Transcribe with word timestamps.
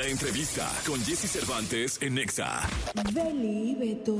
La 0.00 0.06
entrevista 0.06 0.66
con 0.86 0.98
Jesse 1.04 1.30
Cervantes 1.30 1.98
en 2.00 2.14
Nexa. 2.14 2.62
Beli 3.12 3.72
y 3.72 3.74
Beto. 3.74 4.16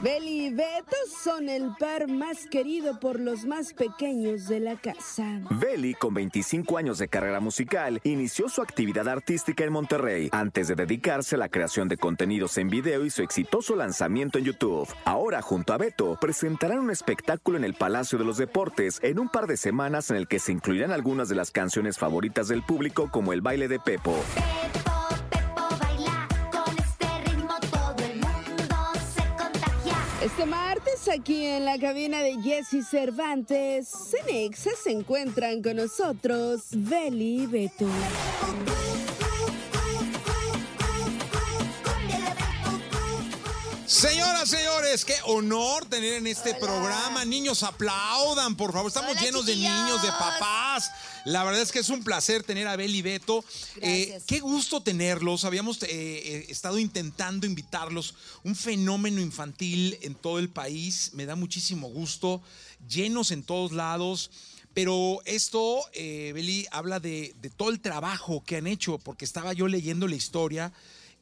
Beli 0.00 0.46
y 0.46 0.50
Beto 0.50 0.96
son 1.22 1.48
el 1.48 1.70
par 1.78 2.08
más 2.08 2.46
querido 2.46 2.98
por 2.98 3.20
los 3.20 3.44
más 3.44 3.72
pequeños 3.72 4.48
de 4.48 4.58
la 4.58 4.76
casa. 4.76 5.40
Beli, 5.48 5.94
con 5.94 6.12
25 6.12 6.76
años 6.76 6.98
de 6.98 7.06
carrera 7.06 7.38
musical, 7.38 8.00
inició 8.02 8.48
su 8.48 8.60
actividad 8.60 9.08
artística 9.08 9.64
en 9.64 9.72
Monterrey 9.72 10.28
antes 10.32 10.68
de 10.68 10.74
dedicarse 10.74 11.36
a 11.36 11.38
la 11.38 11.48
creación 11.48 11.88
de 11.88 11.96
contenidos 11.96 12.58
en 12.58 12.68
video 12.68 13.04
y 13.06 13.10
su 13.10 13.22
exitoso 13.22 13.76
lanzamiento 13.76 14.38
en 14.38 14.44
YouTube. 14.44 14.88
Ahora, 15.04 15.40
junto 15.40 15.72
a 15.72 15.78
Beto, 15.78 16.18
presentarán 16.20 16.80
un 16.80 16.90
espectáculo 16.90 17.56
en 17.56 17.64
el 17.64 17.74
Palacio 17.74 18.18
de 18.18 18.24
los 18.24 18.36
Deportes 18.36 18.98
en 19.02 19.20
un 19.20 19.28
par 19.28 19.46
de 19.46 19.56
semanas 19.56 20.10
en 20.10 20.16
el 20.16 20.26
que 20.26 20.40
se 20.40 20.50
incluirán 20.50 20.90
algunas 20.90 21.28
de 21.28 21.36
las 21.36 21.52
canciones 21.52 21.96
favoritas 21.96 22.48
del 22.48 22.62
público 22.62 23.08
como 23.10 23.32
el 23.32 23.40
baile 23.40 23.68
de 23.68 23.78
Pepo. 23.78 23.92
Pepo, 24.02 24.81
Este 30.32 30.46
martes, 30.46 31.08
aquí 31.08 31.44
en 31.44 31.66
la 31.66 31.78
cabina 31.78 32.20
de 32.20 32.40
Jesse 32.42 32.88
Cervantes, 32.88 33.90
en 34.14 34.34
Exa 34.34 34.70
se 34.82 34.90
encuentran 34.90 35.62
con 35.62 35.76
nosotros 35.76 36.62
Beli 36.70 37.42
y 37.42 37.46
Beto. 37.46 37.84
Señoras, 43.86 44.48
señores, 44.48 45.04
qué 45.04 45.16
honor 45.26 45.84
tener 45.84 46.14
en 46.14 46.26
este 46.26 46.54
programa. 46.54 47.26
Niños, 47.26 47.62
aplaudan, 47.62 48.56
por 48.56 48.72
favor. 48.72 48.88
Estamos 48.88 49.10
Hola, 49.10 49.20
llenos 49.20 49.44
de 49.44 49.54
niños, 49.54 50.00
de 50.02 50.08
papás. 50.08 50.90
La 51.24 51.44
verdad 51.44 51.62
es 51.62 51.70
que 51.70 51.78
es 51.78 51.88
un 51.88 52.02
placer 52.02 52.42
tener 52.42 52.66
a 52.66 52.76
Bel 52.76 52.94
y 52.94 53.02
Beto. 53.02 53.44
Eh, 53.80 54.20
qué 54.26 54.40
gusto 54.40 54.82
tenerlos. 54.82 55.44
Habíamos 55.44 55.82
eh, 55.82 55.88
eh, 55.90 56.46
estado 56.48 56.78
intentando 56.78 57.46
invitarlos. 57.46 58.14
Un 58.42 58.56
fenómeno 58.56 59.20
infantil 59.20 59.98
en 60.02 60.14
todo 60.14 60.38
el 60.38 60.48
país. 60.48 61.10
Me 61.14 61.26
da 61.26 61.36
muchísimo 61.36 61.88
gusto. 61.88 62.42
Llenos 62.88 63.30
en 63.30 63.44
todos 63.44 63.72
lados. 63.72 64.30
Pero 64.74 65.20
esto, 65.24 65.80
eh, 65.92 66.32
Beli, 66.34 66.66
habla 66.70 66.98
de, 66.98 67.34
de 67.40 67.50
todo 67.50 67.70
el 67.70 67.80
trabajo 67.80 68.42
que 68.44 68.56
han 68.56 68.66
hecho, 68.66 68.98
porque 68.98 69.26
estaba 69.26 69.52
yo 69.52 69.68
leyendo 69.68 70.08
la 70.08 70.16
historia 70.16 70.72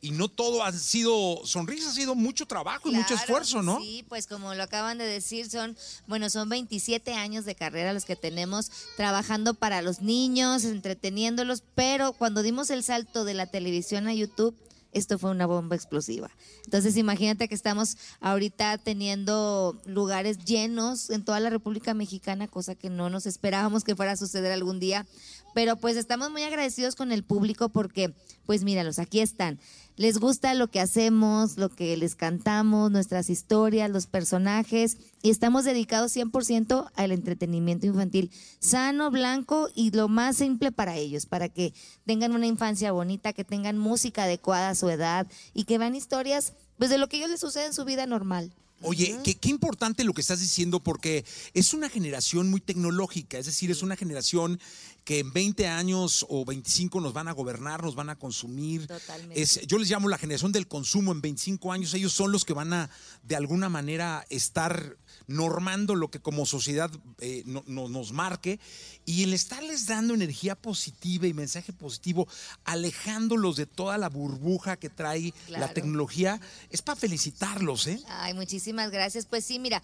y 0.00 0.12
no 0.12 0.28
todo 0.28 0.64
ha 0.64 0.72
sido 0.72 1.44
sonrisa, 1.44 1.90
ha 1.90 1.92
sido 1.92 2.14
mucho 2.14 2.46
trabajo 2.46 2.88
y 2.88 2.94
mucho 2.94 3.14
esfuerzo, 3.14 3.62
¿no? 3.62 3.80
Sí, 3.80 4.04
pues 4.08 4.26
como 4.26 4.54
lo 4.54 4.62
acaban 4.62 4.96
de 4.98 5.04
decir, 5.04 5.50
son, 5.50 5.76
bueno, 6.06 6.30
son 6.30 6.48
27 6.48 7.12
años 7.14 7.44
de 7.44 7.54
carrera 7.54 7.92
los 7.92 8.06
que 8.06 8.16
tenemos 8.16 8.70
trabajando 8.96 9.54
para 9.54 9.82
los 9.82 10.00
niños, 10.00 10.64
entreteniéndolos, 10.64 11.62
pero 11.74 12.12
cuando 12.14 12.42
dimos 12.42 12.70
el 12.70 12.82
salto 12.82 13.24
de 13.24 13.34
la 13.34 13.46
televisión 13.46 14.08
a 14.08 14.14
YouTube, 14.14 14.56
esto 14.92 15.18
fue 15.18 15.30
una 15.30 15.46
bomba 15.46 15.76
explosiva. 15.76 16.30
Entonces 16.64 16.96
imagínate 16.96 17.48
que 17.48 17.54
estamos 17.54 17.96
ahorita 18.20 18.78
teniendo 18.78 19.80
lugares 19.84 20.38
llenos 20.38 21.10
en 21.10 21.24
toda 21.24 21.40
la 21.40 21.50
República 21.50 21.94
Mexicana, 21.94 22.48
cosa 22.48 22.74
que 22.74 22.90
no 22.90 23.08
nos 23.08 23.26
esperábamos 23.26 23.84
que 23.84 23.94
fuera 23.94 24.12
a 24.12 24.16
suceder 24.16 24.50
algún 24.50 24.80
día. 24.80 25.06
Pero 25.54 25.76
pues 25.76 25.96
estamos 25.96 26.30
muy 26.30 26.42
agradecidos 26.42 26.94
con 26.94 27.12
el 27.12 27.24
público 27.24 27.68
porque, 27.68 28.14
pues 28.46 28.64
míralos, 28.64 28.98
aquí 28.98 29.20
están. 29.20 29.58
Les 29.96 30.18
gusta 30.18 30.54
lo 30.54 30.70
que 30.70 30.80
hacemos, 30.80 31.58
lo 31.58 31.68
que 31.68 31.96
les 31.96 32.14
cantamos, 32.14 32.90
nuestras 32.90 33.28
historias, 33.28 33.90
los 33.90 34.06
personajes 34.06 34.96
y 35.22 35.28
estamos 35.28 35.64
dedicados 35.64 36.16
100% 36.16 36.90
al 36.94 37.12
entretenimiento 37.12 37.86
infantil 37.86 38.30
sano, 38.60 39.10
blanco 39.10 39.68
y 39.74 39.90
lo 39.90 40.08
más 40.08 40.36
simple 40.36 40.72
para 40.72 40.96
ellos, 40.96 41.26
para 41.26 41.50
que 41.50 41.74
tengan 42.06 42.32
una 42.32 42.46
infancia 42.46 42.92
bonita, 42.92 43.34
que 43.34 43.44
tengan 43.44 43.76
música 43.76 44.22
adecuada 44.24 44.70
a 44.70 44.74
su 44.74 44.88
edad 44.88 45.26
y 45.52 45.64
que 45.64 45.76
vean 45.76 45.94
historias 45.94 46.54
pues 46.78 46.88
de 46.88 46.96
lo 46.96 47.08
que 47.08 47.16
a 47.16 47.18
ellos 47.18 47.30
les 47.32 47.40
sucede 47.40 47.66
en 47.66 47.74
su 47.74 47.84
vida 47.84 48.06
normal. 48.06 48.54
Oye, 48.82 49.18
qué, 49.24 49.34
qué 49.34 49.48
importante 49.48 50.04
lo 50.04 50.12
que 50.12 50.20
estás 50.20 50.40
diciendo 50.40 50.80
porque 50.80 51.24
es 51.54 51.74
una 51.74 51.88
generación 51.88 52.50
muy 52.50 52.60
tecnológica, 52.60 53.38
es 53.38 53.46
decir, 53.46 53.70
es 53.70 53.82
una 53.82 53.96
generación 53.96 54.58
que 55.04 55.18
en 55.20 55.32
20 55.32 55.66
años 55.66 56.24
o 56.28 56.44
25 56.44 57.00
nos 57.00 57.12
van 57.12 57.28
a 57.28 57.32
gobernar, 57.32 57.82
nos 57.82 57.94
van 57.94 58.10
a 58.10 58.16
consumir. 58.16 58.86
Totalmente. 58.86 59.40
Es, 59.40 59.60
yo 59.66 59.78
les 59.78 59.90
llamo 59.90 60.08
la 60.08 60.18
generación 60.18 60.52
del 60.52 60.68
consumo 60.68 61.12
en 61.12 61.20
25 61.20 61.72
años, 61.72 61.94
ellos 61.94 62.12
son 62.12 62.32
los 62.32 62.44
que 62.44 62.52
van 62.52 62.72
a 62.72 62.90
de 63.22 63.36
alguna 63.36 63.68
manera 63.68 64.24
estar 64.30 64.96
normando 65.30 65.94
lo 65.94 66.10
que 66.10 66.20
como 66.20 66.44
sociedad 66.44 66.90
eh, 67.20 67.42
no- 67.46 67.62
no- 67.66 67.88
nos 67.88 68.12
marque 68.12 68.58
y 69.06 69.22
el 69.22 69.32
estarles 69.32 69.86
dando 69.86 70.12
energía 70.12 70.54
positiva 70.56 71.26
y 71.26 71.32
mensaje 71.34 71.72
positivo, 71.72 72.26
alejándolos 72.64 73.56
de 73.56 73.66
toda 73.66 73.98
la 73.98 74.08
burbuja 74.08 74.76
que 74.76 74.88
trae 74.90 75.32
la 75.48 75.72
tecnología, 75.72 76.40
es 76.70 76.82
para 76.82 76.96
felicitarlos, 77.00 77.86
¿eh? 77.86 78.00
Ay, 78.08 78.34
muchísimas 78.34 78.90
gracias. 78.90 79.26
Pues 79.26 79.44
sí, 79.44 79.58
mira, 79.58 79.82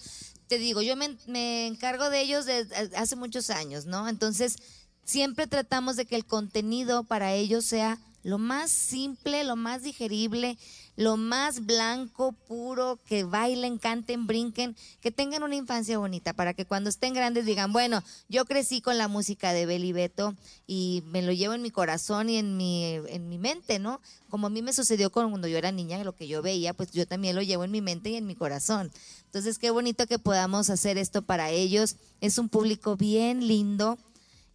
te 0.49 0.59
digo, 0.59 0.83
yo 0.83 0.97
me, 0.97 1.17
me 1.27 1.67
encargo 1.67 2.11
de 2.11 2.21
ellos 2.23 2.45
desde 2.47 2.97
hace 2.97 3.17
muchos 3.17 3.51
años, 3.51 3.87
¿no? 3.87 4.09
Entonces, 4.09 4.57
siempre 5.05 5.47
tratamos 5.47 5.97
de 5.97 6.07
que 6.07 6.17
el 6.17 6.25
contenido 6.27 7.05
para 7.05 7.33
ellos 7.35 7.65
sea 7.65 7.99
lo 8.23 8.39
más 8.39 8.71
simple, 8.73 9.45
lo 9.45 9.55
más 9.55 9.83
digerible, 9.85 10.59
lo 10.97 11.17
más 11.17 11.67
blanco, 11.67 12.33
puro, 12.33 12.99
que 13.07 13.25
bailen, 13.25 13.79
canten, 13.79 14.27
brinquen, 14.27 14.75
que 15.01 15.11
tengan 15.11 15.43
una 15.43 15.55
infancia 15.55 15.99
bonita, 15.99 16.33
para 16.33 16.55
que 16.55 16.65
cuando 16.65 16.91
estén 16.91 17.15
grandes 17.15 17.45
digan, 17.45 17.73
bueno, 17.73 18.03
yo 18.29 18.47
crecí 18.47 18.81
con 18.81 18.99
la 18.99 19.07
música 19.07 19.53
de 19.53 19.67
Beli 19.67 19.93
Beto 19.93 20.35
y 20.67 21.03
me 21.07 21.23
lo 21.23 21.33
llevo 21.33 21.55
en 21.55 21.63
mi 21.63 21.71
corazón 21.71 22.31
y 22.31 22.39
en 22.39 22.57
mi, 22.57 22.85
en 23.09 23.29
mi 23.29 23.39
mente, 23.39 23.79
¿no? 23.79 24.01
Como 24.31 24.47
a 24.47 24.51
mí 24.51 24.63
me 24.63 24.73
sucedió 24.73 25.11
cuando 25.11 25.49
yo 25.49 25.59
era 25.59 25.71
niña, 25.71 26.03
lo 26.03 26.15
que 26.15 26.27
yo 26.27 26.43
veía, 26.43 26.73
pues 26.73 26.91
yo 26.93 27.07
también 27.07 27.37
lo 27.37 27.43
llevo 27.43 27.65
en 27.65 27.71
mi 27.71 27.83
mente 27.83 28.11
y 28.11 28.17
en 28.17 28.27
mi 28.27 28.35
corazón. 28.35 28.91
Entonces, 29.27 29.59
qué 29.59 29.71
bonito 29.71 30.07
que 30.07 30.19
podamos 30.19 30.71
hacer 30.71 30.99
esto 30.99 31.23
para 31.23 31.51
ellos. 31.51 31.97
Es 32.21 32.39
un 32.39 32.49
público 32.49 32.97
bien 32.97 33.47
lindo 33.47 33.99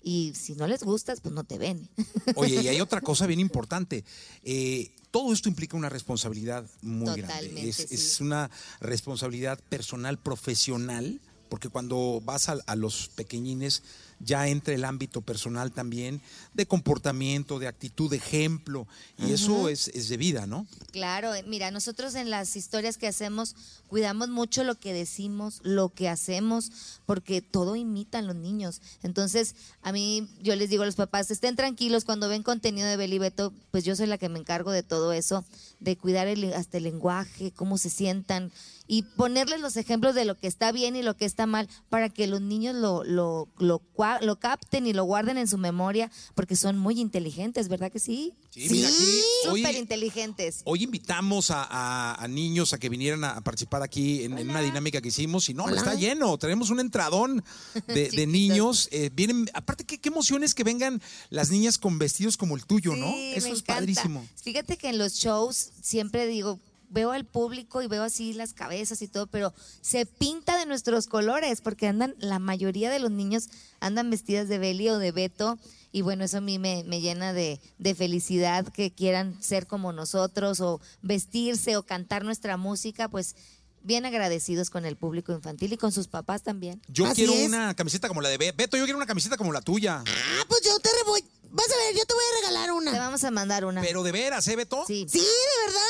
y 0.03 0.33
si 0.35 0.55
no 0.55 0.65
les 0.65 0.83
gustas, 0.83 1.21
pues 1.21 1.33
no 1.33 1.43
te 1.43 1.57
ven. 1.57 1.87
Oye, 2.35 2.61
y 2.61 2.67
hay 2.67 2.81
otra 2.81 3.01
cosa 3.01 3.27
bien 3.27 3.39
importante. 3.39 4.03
Eh, 4.43 4.91
todo 5.11 5.33
esto 5.33 5.49
implica 5.49 5.77
una 5.77 5.89
responsabilidad 5.89 6.65
muy 6.81 7.21
grande. 7.21 7.69
Es, 7.69 7.75
sí. 7.75 7.87
es 7.91 8.21
una 8.21 8.49
responsabilidad 8.79 9.59
personal, 9.69 10.17
profesional, 10.17 11.19
porque 11.49 11.69
cuando 11.69 12.21
vas 12.23 12.49
a, 12.49 12.57
a 12.65 12.75
los 12.75 13.09
pequeñines 13.09 13.83
ya 14.23 14.47
entra 14.47 14.73
el 14.73 14.85
ámbito 14.85 15.21
personal 15.21 15.71
también, 15.71 16.21
de 16.53 16.65
comportamiento, 16.65 17.59
de 17.59 17.67
actitud, 17.67 18.09
de 18.09 18.17
ejemplo, 18.17 18.87
y 19.17 19.31
eso 19.33 19.69
es, 19.69 19.87
es 19.89 20.09
de 20.09 20.17
vida, 20.17 20.47
¿no? 20.47 20.67
Claro, 20.91 21.33
eh, 21.33 21.43
mira, 21.47 21.71
nosotros 21.71 22.15
en 22.15 22.29
las 22.29 22.55
historias 22.55 22.97
que 22.97 23.07
hacemos 23.07 23.55
cuidamos 23.87 24.29
mucho 24.29 24.63
lo 24.63 24.79
que 24.79 24.93
decimos, 24.93 25.59
lo 25.63 25.89
que 25.89 26.07
hacemos, 26.09 26.71
porque 27.05 27.41
todo 27.41 27.75
imitan 27.75 28.27
los 28.27 28.35
niños. 28.35 28.81
Entonces, 29.03 29.55
a 29.81 29.91
mí 29.91 30.29
yo 30.41 30.55
les 30.55 30.69
digo 30.69 30.83
a 30.83 30.85
los 30.85 30.95
papás, 30.95 31.29
estén 31.29 31.55
tranquilos 31.55 32.05
cuando 32.05 32.29
ven 32.29 32.43
contenido 32.43 32.87
de 32.87 32.97
Beli 32.97 33.19
Beto, 33.19 33.53
pues 33.71 33.83
yo 33.83 33.95
soy 33.95 34.07
la 34.07 34.17
que 34.17 34.29
me 34.29 34.39
encargo 34.39 34.71
de 34.71 34.83
todo 34.83 35.11
eso, 35.11 35.43
de 35.81 35.97
cuidar 35.97 36.27
el, 36.27 36.53
hasta 36.53 36.77
el 36.77 36.83
lenguaje, 36.83 37.51
cómo 37.51 37.77
se 37.77 37.89
sientan 37.89 38.51
y 38.87 39.03
ponerles 39.03 39.59
los 39.59 39.77
ejemplos 39.77 40.15
de 40.15 40.25
lo 40.25 40.37
que 40.37 40.47
está 40.47 40.71
bien 40.71 40.95
y 40.95 41.01
lo 41.01 41.17
que 41.17 41.25
está 41.25 41.47
mal 41.47 41.67
para 41.89 42.09
que 42.09 42.27
los 42.27 42.39
niños 42.39 42.75
lo, 42.75 43.03
lo, 43.03 43.49
lo, 43.57 43.81
lo 44.21 44.39
capten 44.39 44.85
y 44.85 44.93
lo 44.93 45.03
guarden 45.03 45.37
en 45.37 45.47
su 45.47 45.57
memoria, 45.57 46.11
porque 46.35 46.55
son 46.55 46.77
muy 46.77 46.99
inteligentes, 46.99 47.67
¿verdad 47.67 47.91
que 47.91 47.99
sí? 47.99 48.33
Sí, 48.53 48.67
mira, 48.69 48.89
aquí 48.89 49.03
hoy- 49.49 49.61
súper 49.61 49.75
inteligentes. 49.77 50.61
Hoy 50.65 50.83
invitamos 50.83 51.51
a, 51.51 51.63
a- 51.63 52.15
a 52.21 52.27
niños 52.27 52.73
a 52.73 52.77
que 52.79 52.89
vinieran 52.89 53.23
a 53.23 53.39
participar 53.41 53.81
aquí 53.81 54.23
en, 54.25 54.37
en 54.37 54.49
una 54.49 54.61
dinámica 54.61 54.99
que 55.01 55.07
hicimos 55.07 55.47
y 55.49 55.53
no, 55.53 55.69
está 55.69 55.95
lleno. 55.95 56.37
Tenemos 56.37 56.69
un 56.69 56.81
entradón 56.81 57.43
de, 57.87 58.09
de 58.09 58.27
niños. 58.27 58.89
eh, 58.91 59.09
vienen, 59.13 59.49
aparte, 59.53 59.85
qué, 59.85 59.99
qué 59.99 60.09
emociones 60.09 60.53
que 60.53 60.63
vengan 60.65 61.01
las 61.29 61.49
niñas 61.49 61.77
con 61.77 61.97
vestidos 61.97 62.35
como 62.35 62.57
el 62.57 62.65
tuyo, 62.65 62.95
¿no? 62.95 63.07
Eso 63.15 63.47
me 63.47 63.53
es 63.53 63.59
encanta. 63.59 63.75
padrísimo. 63.75 64.27
Fíjate 64.43 64.75
que 64.77 64.89
en 64.89 64.97
los 64.97 65.13
shows 65.13 65.69
siempre 65.81 66.27
digo, 66.27 66.59
veo 66.89 67.11
al 67.13 67.23
público 67.23 67.81
y 67.81 67.87
veo 67.87 68.03
así 68.03 68.33
las 68.33 68.51
cabezas 68.53 69.01
y 69.01 69.07
todo, 69.07 69.27
pero 69.27 69.53
se 69.79 70.05
pinta 70.05 70.57
de 70.59 70.65
nuestros 70.65 71.07
colores, 71.07 71.61
porque 71.61 71.87
andan, 71.87 72.15
la 72.19 72.37
mayoría 72.39 72.89
de 72.89 72.99
los 72.99 73.11
niños 73.11 73.47
andan 73.79 74.09
vestidas 74.09 74.49
de 74.49 74.57
Beli 74.57 74.89
o 74.89 74.99
de 74.99 75.13
Beto. 75.13 75.57
Y 75.91 76.01
bueno, 76.03 76.23
eso 76.23 76.37
a 76.37 76.41
mí 76.41 76.57
me, 76.57 76.83
me 76.85 77.01
llena 77.01 77.33
de, 77.33 77.59
de 77.77 77.95
felicidad 77.95 78.65
que 78.67 78.91
quieran 78.91 79.35
ser 79.43 79.67
como 79.67 79.91
nosotros 79.91 80.61
o 80.61 80.79
vestirse 81.01 81.75
o 81.77 81.83
cantar 81.83 82.23
nuestra 82.23 82.55
música, 82.57 83.09
pues 83.09 83.35
bien 83.83 84.05
agradecidos 84.05 84.69
con 84.69 84.85
el 84.85 84.95
público 84.95 85.33
infantil 85.33 85.73
y 85.73 85.77
con 85.77 85.91
sus 85.91 86.07
papás 86.07 86.43
también. 86.43 86.81
Yo 86.87 87.05
Así 87.07 87.15
quiero 87.25 87.33
es. 87.33 87.47
una 87.47 87.73
camiseta 87.73 88.07
como 88.07 88.21
la 88.21 88.29
de 88.29 88.37
Be- 88.37 88.51
Beto, 88.53 88.77
yo 88.77 88.83
quiero 88.85 88.97
una 88.97 89.07
camiseta 89.07 89.37
como 89.37 89.51
la 89.51 89.61
tuya. 89.61 90.03
Ah, 90.07 90.45
pues 90.47 90.61
yo 90.63 90.77
te 90.79 90.89
voy. 91.05 91.25
Vas 91.53 91.65
a 91.69 91.75
ver, 91.75 91.95
yo 91.97 92.05
te 92.05 92.13
voy 92.13 92.23
a 92.23 92.39
regalar 92.41 92.65
Te 92.67 92.71
una. 92.71 92.91
vamos 92.97 93.23
a 93.25 93.31
mandar 93.31 93.65
una. 93.65 93.81
Pero 93.81 94.03
de 94.03 94.11
veras, 94.13 94.47
¿eh, 94.47 94.55
Beto? 94.55 94.85
Sí. 94.87 95.05
Sí, 95.09 95.19
de 95.19 95.65
verdad. 95.65 95.81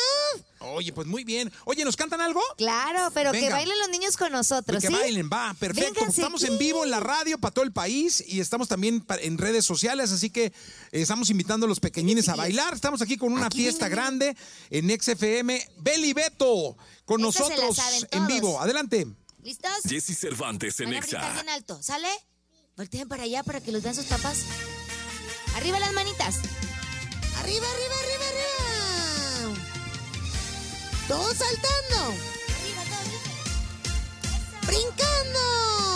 Oye, 0.62 0.94
pues 0.94 1.08
muy 1.08 1.24
bien. 1.24 1.52
Oye, 1.66 1.84
¿nos 1.84 1.96
cantan 1.96 2.22
algo? 2.22 2.42
Claro, 2.58 3.10
pero 3.14 3.32
que 3.32 3.50
bailen 3.50 3.78
los 3.80 3.90
niños 3.90 4.16
con 4.16 4.32
nosotros, 4.32 4.82
Que 4.82 4.88
¿sí? 4.88 4.94
bailen, 4.94 5.30
va, 5.32 5.54
perfecto. 5.60 5.94
Vénganse 5.96 6.22
estamos 6.22 6.44
aquí. 6.44 6.54
en 6.54 6.60
vivo 6.60 6.84
en 6.84 6.92
la 6.92 7.00
radio 7.00 7.38
para 7.40 7.54
todo 7.54 7.66
el 7.66 7.72
país 7.72 8.24
y 8.28 8.40
estamos 8.40 8.68
también 8.68 9.04
en 9.22 9.38
redes 9.38 9.66
sociales, 9.66 10.12
así 10.12 10.30
que 10.30 10.46
eh, 10.46 10.54
estamos 10.92 11.30
invitando 11.30 11.66
a 11.66 11.70
los 11.70 11.80
pequeñines 11.80 12.30
a 12.30 12.36
bailar. 12.36 12.74
Estamos 12.74 13.02
aquí 13.02 13.18
con 13.18 13.34
una 13.34 13.48
Aquí 13.48 13.58
fiesta 13.60 13.90
grande 13.90 14.36
en 14.70 14.90
XFM. 15.02 15.68
Beli 15.78 16.14
Beto 16.14 16.78
con 17.06 17.26
Esta 17.26 17.44
nosotros 17.50 17.78
en 18.12 18.28
vivo. 18.28 18.62
Adelante. 18.62 19.08
¿Listos? 19.44 19.72
Jesse 19.88 20.16
Cervantes 20.18 20.80
en 20.80 20.94
Exa. 20.94 21.34
bien 21.34 21.50
alto, 21.50 21.82
¿sale? 21.82 22.08
Volteen 22.78 23.08
para 23.08 23.24
allá 23.24 23.42
para 23.44 23.60
que 23.62 23.72
los 23.72 23.82
vean 23.82 23.96
sus 23.96 24.06
papás. 24.06 24.42
Arriba 25.56 25.80
las 25.80 25.92
manitas. 25.94 26.36
Arriba, 27.40 27.66
arriba. 27.66 27.96
Todos 31.12 31.36
saltando. 31.36 32.16
Brincando. 34.66 35.91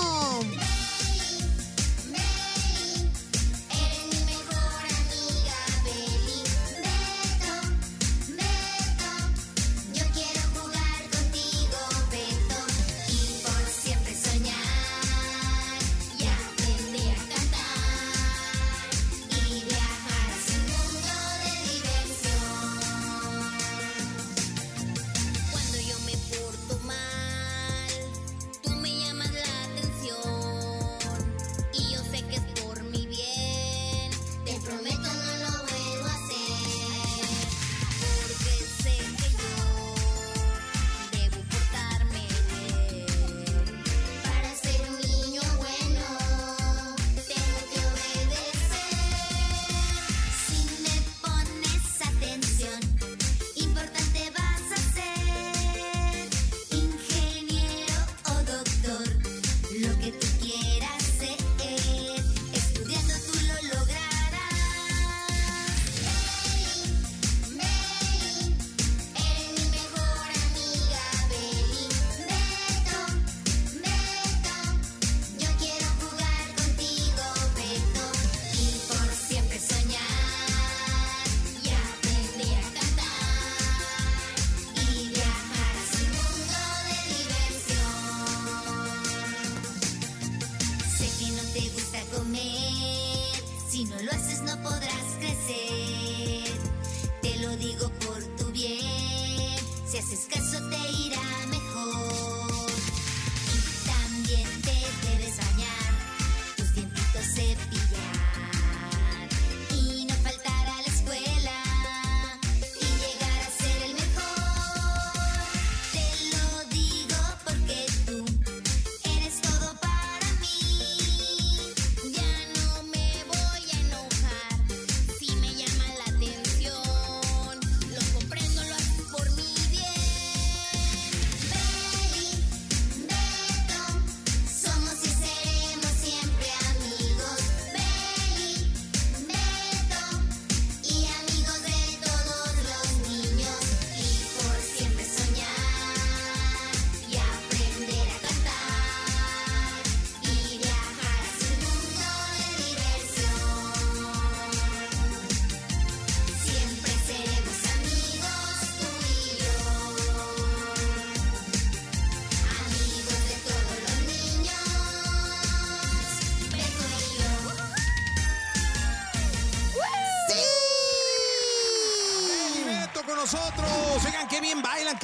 Bien, 100.10 100.45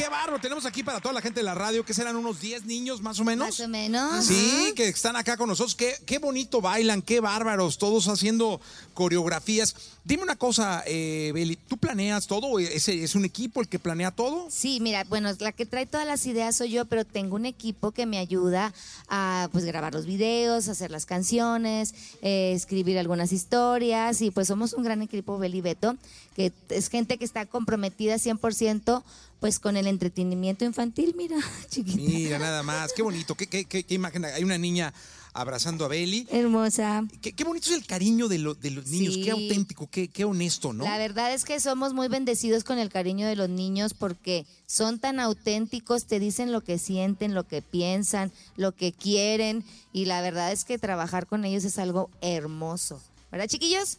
qué 0.02 0.10
barro. 0.10 0.40
Tenemos 0.40 0.66
aquí 0.66 0.82
para 0.82 1.00
toda 1.00 1.14
la 1.14 1.22
gente 1.22 1.42
de 1.42 1.44
la 1.44 1.54
radio, 1.54 1.86
que 1.86 1.94
serán 1.94 2.16
unos 2.16 2.42
10 2.42 2.66
niños 2.66 3.02
más 3.02 3.20
o 3.20 3.24
menos. 3.24 3.48
Más 3.48 3.60
o 3.60 3.68
menos. 3.68 4.26
Sí, 4.26 4.74
que 4.76 4.88
están 4.88 5.16
acá 5.16 5.38
con 5.38 5.48
nosotros. 5.48 5.76
Qué, 5.76 5.94
qué 6.08 6.18
bonito 6.18 6.60
bailan, 6.60 7.04
qué 7.04 7.20
bárbaros, 7.20 7.78
todos 7.78 8.08
haciendo 8.08 8.60
coreografías. 8.96 9.76
Dime 10.04 10.24
una 10.24 10.36
cosa, 10.36 10.84
eh, 10.88 11.30
Beli, 11.36 11.56
¿tú 11.56 11.78
planeas 11.78 12.26
todo? 12.26 12.58
¿Es, 12.58 12.88
¿Es 12.88 13.14
un 13.14 13.26
equipo 13.26 13.62
el 13.62 13.68
que 13.68 13.78
planea 13.78 14.10
todo? 14.10 14.48
Sí, 14.50 14.80
mira, 14.82 15.04
bueno, 15.04 15.30
la 15.40 15.52
que 15.52 15.68
trae 15.68 15.86
todas 15.86 16.08
las 16.08 16.26
ideas 16.26 16.56
soy 16.56 16.72
yo, 16.72 16.86
pero 16.86 17.06
tengo 17.06 17.36
un 17.36 17.46
equipo 17.46 17.92
que 17.92 18.08
me 18.08 18.18
ayuda 18.18 18.74
a 19.08 19.50
pues 19.52 19.66
grabar 19.66 19.94
los 19.94 20.08
videos, 20.08 20.68
hacer 20.68 20.90
las 20.90 21.06
canciones, 21.06 21.94
eh, 22.24 22.54
escribir 22.56 22.98
algunas 22.98 23.32
historias 23.32 24.24
y 24.24 24.32
pues 24.32 24.48
somos 24.48 24.74
un 24.74 24.84
gran 24.84 25.04
equipo 25.04 25.38
Beli 25.38 25.62
Beto, 25.62 25.96
que 26.36 26.52
es 26.70 26.90
gente 26.90 27.20
que 27.20 27.26
está 27.26 27.46
comprometida 27.46 28.16
100% 28.16 29.04
pues 29.42 29.60
con 29.60 29.76
el 29.76 29.88
entretenimiento 29.88 30.64
infantil, 30.64 31.14
mira, 31.18 31.36
chiquita. 31.70 31.98
Mira, 31.98 32.40
nada 32.40 32.64
más, 32.64 32.94
qué 32.94 33.02
bonito, 33.02 33.36
qué, 33.36 33.48
qué- 33.48 33.66
qué- 33.66 33.84
qué 33.84 33.96
imagen. 33.96 34.24
Hay 34.24 34.44
una 34.44 34.58
niña 34.58 34.94
abrazando 35.34 35.84
a 35.86 35.88
Beli. 35.88 36.28
Hermosa. 36.30 37.04
Qué, 37.22 37.32
qué 37.34 37.44
bonito 37.44 37.70
es 37.70 37.76
el 37.76 37.86
cariño 37.88 38.28
de, 38.28 38.38
lo- 38.38 38.54
de 38.54 38.70
los 38.70 38.88
niños, 38.88 39.16
Sí. 39.16 39.24
qué 39.24 39.32
auténtico, 39.32 39.90
qué, 39.90 40.10
qué 40.10 40.26
honesto, 40.26 40.74
¿no? 40.74 40.84
La 40.84 40.98
verdad 40.98 41.34
es 41.34 41.44
que 41.44 41.60
somos 41.60 41.94
muy 41.94 42.08
bendecidos 42.08 42.64
con 42.64 42.78
el 42.78 42.90
cariño 42.90 43.26
de 43.26 43.36
los 43.36 43.50
niños 43.50 43.94
porque 43.96 44.46
son 44.68 45.00
tan 45.00 45.20
auténticos, 45.20 46.06
te 46.06 46.20
dicen 46.20 46.52
lo 46.52 46.62
que 46.62 46.78
sienten, 46.78 47.34
lo 47.34 47.48
que 47.48 47.62
piensan, 47.64 48.32
lo 48.58 48.74
que 48.74 48.92
quieren 48.94 49.64
y 49.92 50.06
la 50.06 50.22
verdad 50.22 50.52
es 50.52 50.66
que 50.66 50.78
trabajar 50.78 51.26
con 51.26 51.46
ellos 51.46 51.64
es 51.64 51.80
algo 51.80 52.10
hermoso. 52.22 53.02
¿Verdad, 53.32 53.48
chiquillos? 53.48 53.98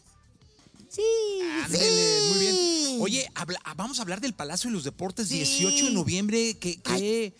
Sí. 0.93 1.01
Ándele, 1.65 2.21
muy 2.29 2.39
bien. 2.39 3.01
Oye, 3.01 3.27
habla- 3.35 3.59
ah, 3.65 3.73
vamos 3.75 3.99
a 3.99 4.03
hablar 4.03 4.21
del 4.21 4.33
Palacio 4.33 4.69
de 4.69 4.75
los 4.75 4.83
Deportes, 4.83 5.27
Sí. 5.27 5.35
18 5.37 5.85
de 5.85 5.91
noviembre. 5.91 6.55
Qué, 6.59 6.77
qué, 6.81 7.33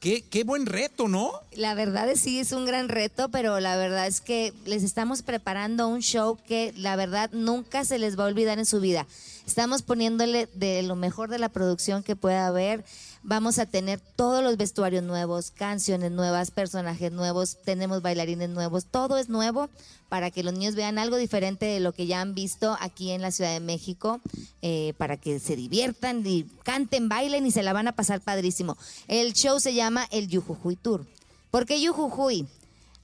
qué, 0.00 0.22
qué 0.22 0.44
buen 0.44 0.66
reto, 0.66 1.06
¿no? 1.08 1.32
La 1.52 1.74
verdad 1.74 2.08
es 2.08 2.20
sí 2.20 2.38
es 2.40 2.52
un 2.52 2.64
gran 2.66 2.88
reto, 2.88 3.28
pero 3.28 3.60
la 3.60 3.76
verdad 3.76 4.06
es 4.06 4.20
que 4.20 4.52
les 4.64 4.82
estamos 4.82 5.22
preparando 5.22 5.86
un 5.88 6.00
show 6.00 6.38
que 6.48 6.72
la 6.76 6.96
verdad 6.96 7.30
nunca 7.32 7.84
se 7.84 7.98
les 7.98 8.18
va 8.18 8.24
a 8.24 8.28
olvidar 8.28 8.58
en 8.58 8.66
su 8.66 8.80
vida. 8.80 9.06
Estamos 9.46 9.82
poniéndole 9.82 10.48
de 10.54 10.82
lo 10.82 10.96
mejor 10.96 11.28
de 11.28 11.38
la 11.38 11.50
producción 11.50 12.02
que 12.02 12.16
pueda 12.16 12.46
haber. 12.46 12.84
Vamos 13.26 13.58
a 13.58 13.64
tener 13.64 14.00
todos 14.16 14.44
los 14.44 14.58
vestuarios 14.58 15.02
nuevos, 15.02 15.50
canciones 15.50 16.12
nuevas, 16.12 16.50
personajes 16.50 17.10
nuevos, 17.10 17.56
tenemos 17.64 18.02
bailarines 18.02 18.50
nuevos, 18.50 18.84
todo 18.84 19.16
es 19.16 19.30
nuevo 19.30 19.70
para 20.10 20.30
que 20.30 20.42
los 20.42 20.52
niños 20.52 20.74
vean 20.74 20.98
algo 20.98 21.16
diferente 21.16 21.64
de 21.64 21.80
lo 21.80 21.92
que 21.94 22.06
ya 22.06 22.20
han 22.20 22.34
visto 22.34 22.76
aquí 22.80 23.12
en 23.12 23.22
la 23.22 23.30
Ciudad 23.30 23.54
de 23.54 23.60
México, 23.60 24.20
eh, 24.60 24.92
para 24.98 25.16
que 25.16 25.40
se 25.40 25.56
diviertan 25.56 26.22
y 26.26 26.44
canten, 26.64 27.08
bailen 27.08 27.46
y 27.46 27.50
se 27.50 27.62
la 27.62 27.72
van 27.72 27.88
a 27.88 27.92
pasar 27.92 28.20
padrísimo. 28.20 28.76
El 29.08 29.32
show 29.32 29.58
se 29.58 29.72
llama 29.72 30.06
el 30.10 30.28
Yujujuy 30.28 30.76
Tour. 30.76 31.06
¿Por 31.50 31.64
qué 31.64 31.80
Yujujuy? 31.80 32.46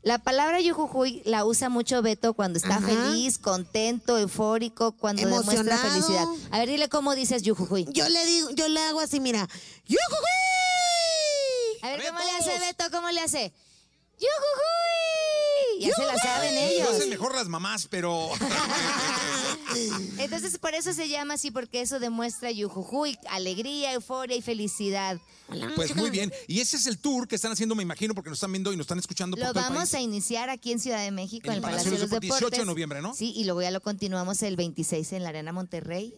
La 0.02 0.18
palabra 0.18 0.60
yujujuy 0.60 1.20
la 1.26 1.44
usa 1.44 1.68
mucho 1.68 2.00
Beto 2.00 2.32
cuando 2.32 2.58
está 2.58 2.76
Ajá. 2.76 2.86
feliz, 2.86 3.36
contento, 3.38 4.16
eufórico, 4.16 4.92
cuando 4.92 5.20
demuestra 5.22 5.76
felicidad. 5.76 6.24
A 6.50 6.58
ver, 6.58 6.68
dile 6.70 6.88
cómo 6.88 7.14
dices 7.14 7.42
yujujuy. 7.42 7.86
Yo 7.92 8.08
le 8.08 8.24
digo, 8.24 8.50
yo 8.50 8.68
le 8.68 8.80
hago 8.80 9.00
así, 9.00 9.20
mira. 9.20 9.46
¡Yujujuy! 9.86 10.26
A 11.82 11.88
ver, 11.90 12.02
¿cómo 12.06 12.18
le 12.18 12.30
hace. 12.30 12.58
Beto? 12.60 12.84
¿Cómo 12.90 13.10
le 13.10 13.20
hace? 13.20 13.52
¡Yujujuy! 14.18 15.80
Ya 15.80 15.94
se 15.94 16.04
la 16.06 16.16
saben 16.16 16.54
Lo 16.54 16.60
ellos. 16.60 16.88
hacen 16.90 17.10
mejor 17.10 17.34
las 17.34 17.48
mamás, 17.48 17.86
pero 17.88 18.30
Entonces, 20.18 20.58
por 20.58 20.74
eso 20.74 20.92
se 20.92 21.08
llama 21.08 21.34
así, 21.34 21.50
porque 21.50 21.80
eso 21.80 21.98
demuestra 22.00 22.50
yujujuy, 22.50 23.18
alegría, 23.30 23.92
euforia 23.92 24.36
y 24.36 24.42
felicidad. 24.42 25.18
pues 25.76 25.94
muy 25.96 26.10
bien. 26.10 26.32
Y 26.48 26.60
ese 26.60 26.76
es 26.76 26.86
el 26.86 26.98
tour 26.98 27.26
que 27.28 27.36
están 27.36 27.52
haciendo, 27.52 27.74
me 27.74 27.82
imagino, 27.82 28.14
porque 28.14 28.30
nos 28.30 28.36
están 28.38 28.52
viendo 28.52 28.72
y 28.72 28.76
nos 28.76 28.84
están 28.84 28.98
escuchando 28.98 29.36
por 29.36 29.46
Lo 29.46 29.52
todo 29.52 29.60
el 29.62 29.68
vamos 29.70 29.90
país. 29.90 29.94
a 29.94 30.00
iniciar 30.00 30.50
aquí 30.50 30.72
en 30.72 30.80
Ciudad 30.80 31.02
de 31.02 31.10
México, 31.10 31.46
En 31.46 31.52
en 31.52 31.58
el 31.58 31.58
el 31.58 31.62
Palacio 31.70 31.90
de 31.92 31.98
los 31.98 32.10
Deportes. 32.10 32.38
18 32.40 32.56
de 32.60 32.66
noviembre, 32.66 33.02
¿no? 33.02 33.14
Sí, 33.14 33.32
y 33.36 33.44
luego 33.44 33.62
ya 33.62 33.70
lo 33.70 33.80
continuamos 33.80 34.42
el 34.42 34.56
26 34.56 35.12
en 35.12 35.22
la 35.22 35.28
Arena 35.30 35.52
Monterrey. 35.52 36.14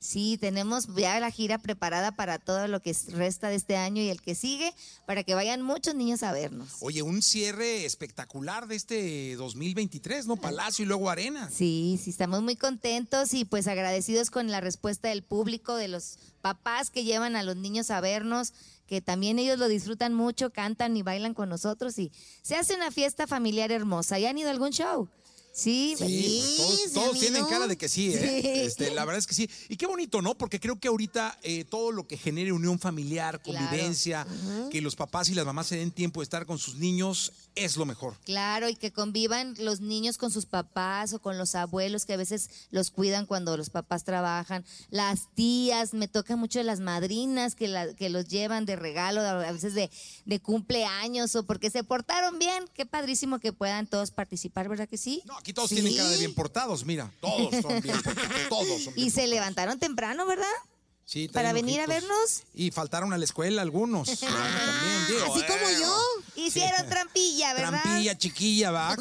Sí, 0.00 0.38
tenemos 0.40 0.86
ya 0.94 1.18
la 1.18 1.30
gira 1.30 1.58
preparada 1.58 2.12
para 2.12 2.38
todo 2.38 2.68
lo 2.68 2.80
que 2.80 2.96
resta 3.08 3.48
de 3.48 3.56
este 3.56 3.76
año 3.76 4.00
y 4.00 4.08
el 4.08 4.22
que 4.22 4.34
sigue, 4.34 4.72
para 5.06 5.24
que 5.24 5.34
vayan 5.34 5.60
muchos 5.60 5.94
niños 5.94 6.22
a 6.22 6.32
vernos. 6.32 6.76
Oye, 6.80 7.02
un 7.02 7.20
cierre 7.20 7.84
espectacular 7.84 8.68
de 8.68 8.76
este 8.76 9.34
2023, 9.36 10.26
¿no? 10.26 10.36
Palacio 10.36 10.84
y 10.84 10.88
luego 10.88 11.10
Arena. 11.10 11.50
Sí, 11.50 11.98
sí, 12.02 12.10
estamos 12.10 12.42
muy 12.42 12.54
contentos 12.54 13.34
y 13.34 13.44
pues 13.44 13.66
agradecidos 13.66 14.30
con 14.30 14.50
la 14.50 14.60
respuesta 14.60 15.08
del 15.08 15.22
público, 15.22 15.74
de 15.74 15.88
los 15.88 16.18
papás 16.40 16.90
que 16.90 17.04
llevan 17.04 17.34
a 17.34 17.42
los 17.42 17.56
niños 17.56 17.90
a 17.90 18.00
vernos, 18.00 18.52
que 18.86 19.00
también 19.00 19.38
ellos 19.38 19.58
lo 19.58 19.68
disfrutan 19.68 20.14
mucho, 20.14 20.50
cantan 20.50 20.96
y 20.96 21.02
bailan 21.02 21.34
con 21.34 21.48
nosotros 21.48 21.98
y 21.98 22.12
se 22.42 22.54
hace 22.54 22.74
una 22.74 22.90
fiesta 22.90 23.26
familiar 23.26 23.72
hermosa. 23.72 24.18
¿Ya 24.18 24.30
han 24.30 24.38
ido 24.38 24.48
a 24.48 24.52
algún 24.52 24.70
show? 24.70 25.08
Sí, 25.52 25.94
Sí. 25.98 26.54
Todos, 26.56 26.76
sí, 26.76 26.90
todos 26.94 27.18
tienen 27.18 27.44
cara 27.46 27.66
de 27.66 27.76
que 27.76 27.88
sí, 27.88 28.12
¿eh? 28.14 28.40
Sí. 28.42 28.48
Este, 28.60 28.90
la 28.92 29.04
verdad 29.04 29.18
es 29.18 29.26
que 29.26 29.34
sí. 29.34 29.50
Y 29.68 29.76
qué 29.76 29.86
bonito, 29.86 30.22
¿no? 30.22 30.36
Porque 30.36 30.60
creo 30.60 30.78
que 30.78 30.88
ahorita 30.88 31.36
eh, 31.42 31.64
todo 31.64 31.90
lo 31.90 32.06
que 32.06 32.16
genere 32.16 32.52
unión 32.52 32.78
familiar, 32.78 33.40
Claro. 33.42 33.66
convivencia, 33.66 34.26
que 34.70 34.80
los 34.80 34.94
papás 34.94 35.28
y 35.30 35.34
las 35.34 35.44
mamás 35.46 35.66
se 35.66 35.76
den 35.76 35.90
tiempo 35.90 36.20
de 36.20 36.24
estar 36.24 36.46
con 36.46 36.58
sus 36.58 36.76
niños, 36.76 37.32
es 37.56 37.76
lo 37.76 37.86
mejor. 37.86 38.16
Claro, 38.24 38.68
y 38.68 38.76
que 38.76 38.92
convivan 38.92 39.54
los 39.58 39.80
niños 39.80 40.16
con 40.16 40.30
sus 40.30 40.46
papás 40.46 41.12
o 41.12 41.18
con 41.20 41.38
los 41.38 41.54
abuelos 41.56 42.04
que 42.06 42.12
a 42.12 42.16
veces 42.16 42.50
los 42.70 42.90
cuidan 42.92 43.26
cuando 43.26 43.56
los 43.56 43.70
papás 43.70 44.04
trabajan. 44.04 44.64
Las 44.90 45.34
tías, 45.34 45.92
me 45.92 46.06
toca 46.06 46.36
mucho 46.36 46.62
las 46.62 46.78
madrinas 46.78 47.54
que, 47.56 47.66
la- 47.66 47.94
que 47.94 48.10
los 48.10 48.28
llevan 48.28 48.64
de 48.64 48.76
regalo, 48.76 49.20
a 49.22 49.50
veces 49.52 49.74
de, 49.74 49.90
de 50.24 50.40
cumpleaños 50.40 51.34
o 51.34 51.44
porque 51.44 51.70
se 51.70 51.82
portaron 51.82 52.38
bien. 52.38 52.64
Qué 52.74 52.86
padrísimo 52.86 53.40
que 53.40 53.52
puedan 53.52 53.86
todos 53.88 54.10
participar, 54.12 54.68
¿verdad 54.68 54.88
que 54.88 54.98
sí? 54.98 55.22
No, 55.26 55.37
aquí 55.38 55.52
todos 55.52 55.68
Sí. 55.70 55.76
tienen 55.76 55.96
cara 55.96 56.08
de 56.10 56.18
bien 56.18 56.34
portados, 56.34 56.84
mira. 56.84 57.10
Todos 57.20 57.54
son 57.62 57.80
bien 57.80 58.00
portados. 58.02 58.48
Todos 58.48 58.84
son 58.84 58.94
bien 58.94 59.06
Y 59.06 59.10
se 59.10 59.26
levantaron 59.26 59.78
temprano, 59.78 60.26
¿verdad? 60.26 60.46
Sí, 61.04 61.26
para 61.28 61.54
venir 61.54 61.80
a 61.80 61.86
vernos. 61.86 62.42
Y 62.52 62.70
faltaron 62.70 63.14
a 63.14 63.18
la 63.18 63.24
escuela 63.24 63.62
algunos. 63.62 64.08
También, 64.20 65.06
digo, 65.08 65.34
Así 65.34 65.42
como 65.46 65.68
eh, 65.70 65.76
yo. 65.80 66.02
Hicieron 66.36 66.86
trampilla, 66.88 67.54
¿verdad? 67.54 67.80
Trampilla, 67.82 68.18
chiquilla, 68.18 68.70
va. 68.70 68.94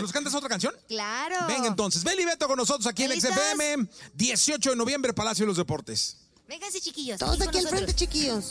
¿Nos 0.00 0.12
cantas 0.12 0.34
otra 0.34 0.48
canción? 0.48 0.72
Claro. 0.86 1.34
Venga 1.48 1.66
entonces, 1.66 2.04
Beli 2.04 2.24
Beto 2.24 2.46
con 2.46 2.56
nosotros 2.56 2.86
aquí 2.86 3.02
en 3.02 3.10
¿Listos? 3.10 3.32
XFM, 3.32 3.88
18 4.14 4.70
de 4.70 4.76
noviembre, 4.76 5.12
Palacio 5.12 5.42
de 5.44 5.48
los 5.48 5.56
Deportes. 5.56 6.16
Vénganse, 6.48 6.80
chiquillos. 6.80 7.18
Todos 7.18 7.36
con 7.38 7.48
aquí 7.48 7.58
al 7.58 7.64
nosotros. 7.64 7.84
frente, 7.86 7.94
chiquillos. 7.98 8.50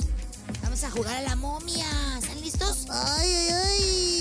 Vamos 0.62 0.84
a 0.84 0.92
jugar 0.92 1.16
a 1.18 1.22
la 1.22 1.36
momia. 1.38 1.88
¿Están 2.22 2.42
listos? 2.42 2.86
Ay, 2.90 3.30
ay, 3.30 3.50
ay. 3.50 4.17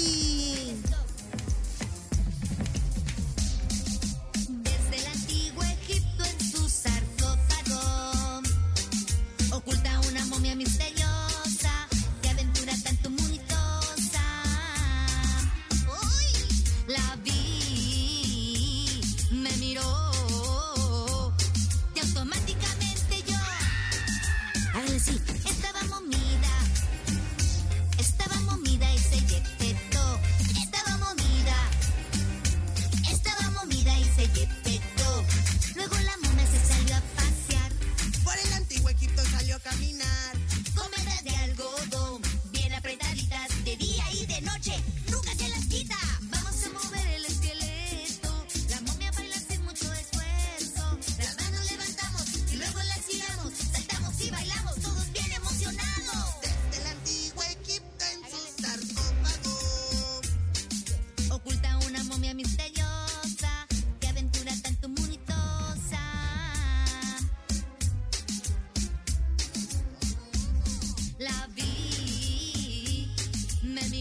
Una 10.57 10.96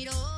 miró 0.05 0.34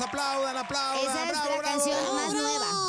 ¡Aplaudan! 0.00 0.56
¡Aplaudan, 0.56 0.56
aplaudan! 0.56 1.04
Esa 1.04 1.24
es 1.24 1.30
bravo, 1.30 1.50
la 1.50 1.58
bravo! 1.58 1.62
canción 1.62 2.16
más 2.16 2.32
nueva. 2.32 2.83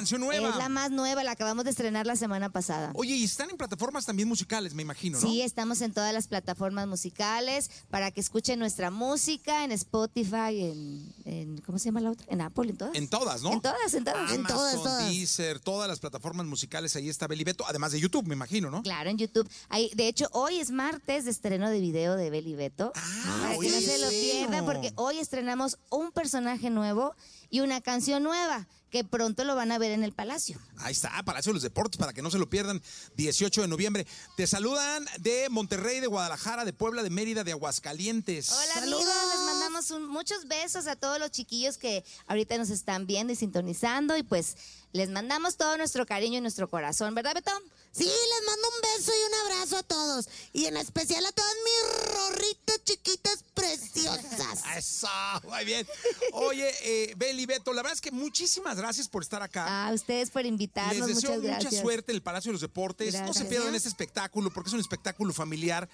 Ah, 0.00 0.02
canción 0.02 0.20
nueva. 0.22 0.48
Es 0.48 0.56
la 0.56 0.68
más 0.70 0.90
nueva, 0.90 1.22
la 1.24 1.32
acabamos 1.32 1.64
de 1.64 1.70
estrenar 1.70 2.06
la 2.06 2.16
semana 2.16 2.48
pasada. 2.50 2.90
Oye, 2.94 3.14
y 3.16 3.24
están 3.24 3.50
en 3.50 3.56
plataformas 3.58 4.06
también 4.06 4.26
musicales, 4.28 4.72
me 4.72 4.80
imagino, 4.82 5.20
¿no? 5.20 5.28
Sí, 5.28 5.42
estamos 5.42 5.82
en 5.82 5.92
todas 5.92 6.14
las 6.14 6.26
plataformas 6.26 6.86
musicales 6.88 7.70
para 7.90 8.10
que 8.10 8.20
escuchen 8.20 8.58
nuestra 8.58 8.90
música 8.90 9.62
en 9.64 9.72
Spotify, 9.72 10.60
en, 10.62 11.12
en- 11.26 11.58
¿cómo 11.60 11.78
se 11.78 11.86
llama 11.86 12.00
la 12.00 12.12
otra? 12.12 12.26
En 12.30 12.40
Apple, 12.40 12.70
en 12.70 12.76
todas. 12.78 12.94
En 12.94 13.08
todas, 13.08 13.42
¿no? 13.42 13.52
En 13.52 13.60
todas, 13.60 13.92
en 13.94 14.04
todas. 14.04 14.20
Amazon, 14.20 14.40
en 14.40 14.46
todas, 14.46 14.74
todas. 14.74 15.08
Deezer, 15.10 15.60
todas 15.60 15.86
las 15.88 15.98
plataformas 15.98 16.46
musicales, 16.46 16.96
ahí 16.96 17.08
está 17.10 17.26
Beli 17.26 17.44
Beto, 17.44 17.64
además 17.68 17.92
de 17.92 18.00
YouTube, 18.00 18.26
me 18.26 18.34
imagino, 18.34 18.70
¿no? 18.70 18.82
Claro, 18.82 19.10
en 19.10 19.18
YouTube. 19.18 19.48
Ahí, 19.68 19.90
de 19.94 20.08
hecho, 20.08 20.28
hoy 20.32 20.58
es 20.60 20.70
martes 20.70 21.26
de 21.26 21.30
estreno 21.30 21.68
de 21.68 21.78
video 21.80 22.16
de 22.16 22.30
Beli 22.30 22.54
Beto. 22.54 22.92
para 22.92 23.56
hoy 23.58 23.66
que 23.68 23.74
no 23.74 23.80
se 23.82 23.98
lo 23.98 24.08
pierdan, 24.08 24.64
porque 24.64 24.92
hoy 24.96 25.18
estrenamos 25.18 25.78
un 25.90 26.10
personaje 26.12 26.70
nuevo 26.70 27.14
y 27.50 27.60
una 27.60 27.80
canción 27.80 28.22
nueva 28.22 28.66
que 28.90 29.04
pronto 29.04 29.44
lo 29.44 29.54
van 29.54 29.70
a 29.72 29.78
ver 29.78 29.92
en 29.92 30.02
el 30.02 30.12
Palacio. 30.12 30.58
Ahí 30.78 30.92
está, 30.92 31.10
Palacio 31.22 31.50
de 31.50 31.54
los 31.54 31.62
Deportes, 31.62 31.98
para 31.98 32.12
que 32.12 32.22
no 32.22 32.30
se 32.30 32.38
lo 32.38 32.50
pierdan, 32.50 32.82
18 33.16 33.62
de 33.62 33.68
noviembre. 33.68 34.06
Te 34.36 34.46
saludan 34.46 35.06
de 35.20 35.48
Monterrey, 35.48 36.00
de 36.00 36.06
Guadalajara, 36.08 36.64
de 36.64 36.72
Puebla, 36.72 37.02
de 37.02 37.10
Mérida, 37.10 37.44
de 37.44 37.52
Aguascalientes. 37.52 38.50
Hola 38.50 38.74
amigos, 38.82 39.04
les 39.04 39.40
mandamos 39.46 39.90
un- 39.92 40.08
muchos 40.08 40.46
besos 40.48 40.86
a 40.86 40.96
todos 40.96 41.18
los 41.18 41.30
chiquillos 41.30 41.78
que 41.78 42.04
ahorita 42.26 42.58
nos 42.58 42.70
están 42.70 43.06
viendo 43.06 43.32
y 43.32 43.36
sintonizando 43.36 44.16
y 44.16 44.22
pues 44.22 44.56
les 44.92 45.08
mandamos 45.08 45.56
todo 45.56 45.76
nuestro 45.76 46.04
cariño 46.04 46.38
y 46.38 46.40
nuestro 46.40 46.68
corazón, 46.68 47.14
¿verdad 47.14 47.34
Beto? 47.34 47.52
Sí, 47.92 48.04
les 48.04 48.46
mando 48.46 48.68
un 48.68 48.98
beso 48.98 49.12
y 49.12 49.28
un 49.28 49.52
abrazo 49.52 49.76
a 49.78 49.82
todos. 49.82 50.28
Y 50.52 50.66
en 50.66 50.76
especial 50.76 51.24
a 51.26 51.32
todas 51.32 51.52
mis 51.64 52.12
rorritas 52.14 52.84
chiquitas 52.84 53.44
preciosas. 53.60 54.62
Eso, 54.76 55.08
muy 55.48 55.64
bien. 55.64 55.86
Oye, 56.32 56.70
eh, 56.82 57.14
Beli 57.16 57.46
Beto, 57.46 57.72
la 57.72 57.82
verdad 57.82 57.94
es 57.94 58.00
que 58.00 58.10
muchísimas 58.10 58.76
gracias 58.76 59.08
por 59.08 59.22
estar 59.22 59.42
acá. 59.42 59.86
A 59.86 59.92
ustedes 59.92 60.30
por 60.30 60.42
Les 60.42 60.50
invitarnos, 60.50 61.06
deseo 61.06 61.30
muchas 61.30 61.42
gracias. 61.42 61.72
mucha 61.72 61.82
suerte 61.82 62.12
en 62.12 62.16
el 62.16 62.22
Palacio 62.22 62.50
de 62.50 62.54
los 62.54 62.60
Deportes. 62.62 63.20
No 63.22 63.34
se 63.34 63.44
pierdan 63.44 63.74
este 63.74 63.88
espectáculo 63.88 64.50
porque 64.50 64.68
es 64.68 64.74
un 64.74 64.80
espectáculo 64.80 65.32
familiar 65.32 65.88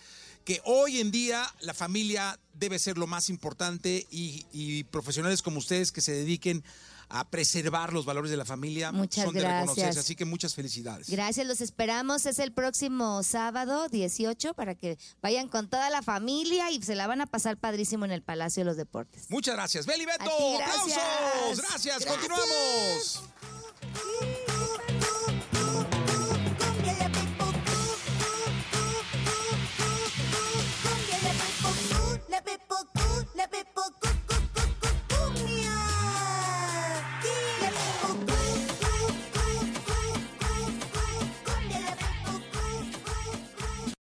que 0.44 0.60
hoy 0.64 1.00
en 1.00 1.10
día 1.10 1.52
la 1.60 1.74
familia 1.74 2.38
debe 2.54 2.78
ser 2.78 2.98
lo 2.98 3.06
más 3.06 3.28
importante 3.28 4.06
y, 4.10 4.46
y 4.52 4.84
profesionales 4.84 5.42
como 5.42 5.58
ustedes 5.58 5.92
que 5.92 6.00
se 6.00 6.12
dediquen 6.12 6.62
a 7.08 7.28
preservar 7.28 7.92
los 7.92 8.04
valores 8.04 8.30
de 8.30 8.36
la 8.36 8.44
familia 8.44 8.90
Muchas 8.92 9.24
son 9.24 9.34
de 9.34 9.40
gracias. 9.40 9.60
reconocerse. 9.60 10.00
Así 10.00 10.16
que 10.16 10.24
muchas 10.24 10.54
felicidades. 10.54 11.08
Gracias, 11.08 11.46
los 11.46 11.60
esperamos. 11.60 12.26
Es 12.26 12.38
el 12.38 12.52
próximo 12.52 13.22
sábado 13.22 13.88
18 13.88 14.54
para 14.54 14.74
que 14.74 14.98
vayan 15.22 15.48
con 15.48 15.68
toda 15.68 15.88
la 15.90 16.02
familia 16.02 16.70
y 16.70 16.82
se 16.82 16.94
la 16.94 17.06
van 17.06 17.20
a 17.20 17.26
pasar 17.26 17.56
padrísimo 17.58 18.04
en 18.04 18.10
el 18.12 18.22
Palacio 18.22 18.62
de 18.62 18.64
los 18.66 18.76
Deportes. 18.76 19.30
Muchas 19.30 19.54
gracias. 19.54 19.86
Beli 19.86 20.04
Beto, 20.06 20.24
ti, 20.24 20.56
gracias. 20.58 20.98
aplausos. 20.98 21.58
gracias. 21.58 22.04
Gracias. 22.04 22.06
Continuamos. 22.06 23.22